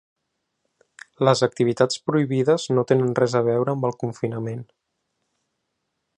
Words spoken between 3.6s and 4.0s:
amb el